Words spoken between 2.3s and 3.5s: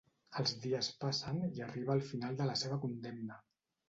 de la seva condemna.